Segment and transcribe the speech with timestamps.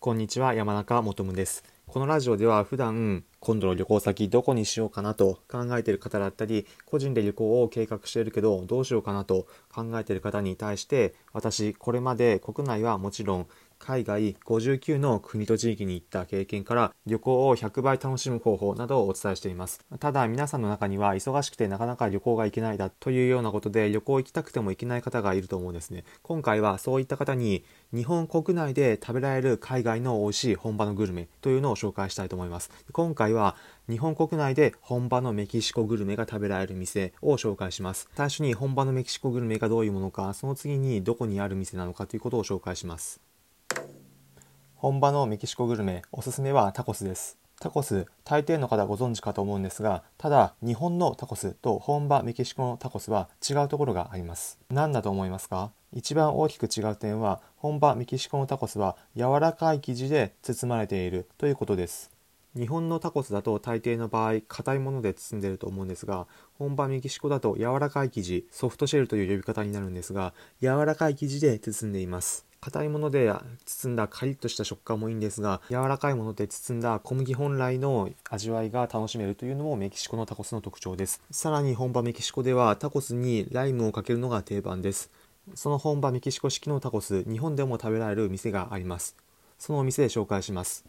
[0.00, 1.64] こんにちは、山中もとむです。
[1.88, 13.46] このラジオでは普段、今度の旅行先どこにしようかなと考えている方だったり、個人で旅行を計画しているけどどうしようかなと考えている方に対して、私、これまで国内はもちろん
[13.78, 19.80] 海外59の国と地域に行った経験から旅行を100倍楽しむ方法などをお伝えしています。
[19.98, 26.04] ただ皆さんの中には忙しくてなかなか旅行が行けないだというようなことで旅行行きたくても行けない方がいると思うんですね。
[26.22, 27.64] 今回はそういった方に
[27.94, 32.70] 日本国内で食べられる海外の美味しい本場のグルメというのを紹介したいと思います。
[32.92, 33.56] 今回は
[33.88, 38.08] 日本国内で本場のメキシコグルメが食べられる店を紹介します。
[38.14, 43.27] 最初に本場のメキシコグルメがどういうものか、その次にどこにある店なのかということを紹介します。
[44.80, 47.36] 本場のメキシコグルメ、おすすめはタコスです。
[47.58, 54.60] タコス、大抵の方ご存知かと思うんですが、ただ、日本のタコスと本場メキシコのタコスは違うところがあります。
[54.70, 55.72] 何だと思いますか？
[55.92, 62.12] 一番大きく違う点は、本場メキシコのタコスは柔らかい生地で包まれているということです。
[62.56, 73.32] 日本のタコスだと大抵の場合硬いもので包んでいると思うんですが本場メキシコだと柔らかい生地ソフトシェルという呼び方になるんですが柔らかい生地で包んでいます硬いもので
[73.64, 81.22] 包んだカリッとした食感もいいんですが柔らかいもので包んだ小麦本来の味わいが楽しめるというのもメキシコのタコスの特徴です。
[81.30, 85.10] さらに本場メキシコではタコスにライムをかけるのが定番です。
[85.54, 89.16] その本場メキシコ式のタコス日本でも食べられる店があります。
[89.58, 90.84] そのお店で紹介します。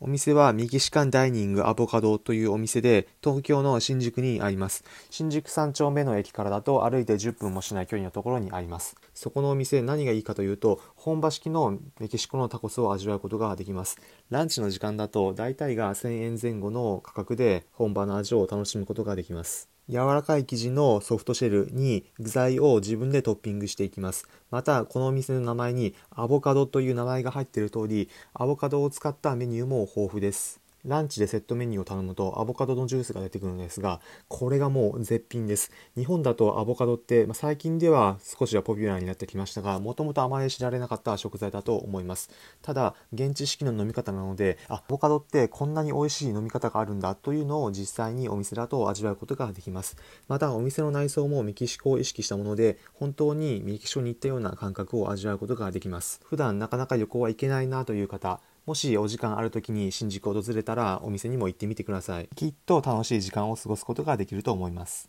[0.00, 4.84] お店は右士官ダイニングアボカドというお店で東京の新宿にあります。
[5.10, 8.94] 新宿3丁目の駅からだと歩いて10分もしない距離のところにあります。
[9.12, 13.98] そこのお店何がいいかというと本場式のメキシコのタコスを味わうことができます。
[14.30, 19.77] ランチの時間だと大体が1000円前後の価格で本場の味を楽しむことができます。
[19.88, 24.28] 柔らかい生地のソフトシェルに具材を自分でトッピングしていきます。
[24.50, 30.67] また、このお店の名前にアボカドという名前が入っている通り、アボカドを使ったメニューも豊富です。
[30.84, 35.72] ランチでセットメニューを頼むとアボカドのジュースが出てくるんですが、これがもう絶品です。
[35.96, 42.30] 日本だとアボカドって、まあ、最近では少しはポピュラーになってきましたが、もともとあまり知られなかった食材だと思います。
[42.62, 49.96] ただ、現地式の飲み方なので、アボカドってこんなに美味しい飲み方があるんだというのを実際にお店だと味わうことができます。
[50.28, 56.20] また、お店の内装もメキシコを意識したもので、本当にメキシコに行ったような感覚を味わうことができます。
[56.24, 62.28] 普段なかなか旅行は行けないなという方、もしお時間ある時に新宿を訪れたらお店にも行ってみてください。
[62.36, 65.08] きっと楽しい時間を過ごすことができると思います。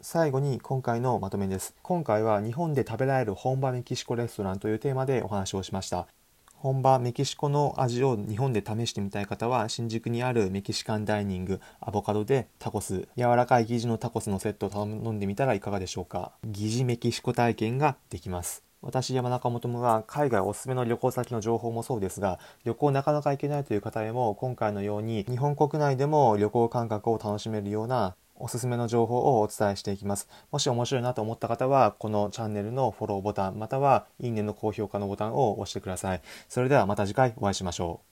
[0.00, 1.72] 最後に今回のまとめです。
[1.82, 6.08] 今回は日本で食べられる本場メキシコレストランというテーマでお話をしました。
[6.56, 30.28] 本場メキシコの味を日本で試してみたい方は新宿にあるメキシカンダイニングアボカドでタコス柔らかい生地のタコスのセットを頼んでみたらいかがでしょうか疑似メキシコ体験ができます私、山中もともが海外おすすめの旅行先の情報もそうですが、旅行なかなか行けないという方へも、今回のように日本国内でも旅行感覚を楽しめるようなおすすめの情報をお伝えしていきます。
[30.50, 36.22] もし面白いなと思った方は、このチャンネルのフォローボタン、または、いいねの高評価のボタンを押してください。
[36.48, 38.09] それではまた次回お会いしましょう。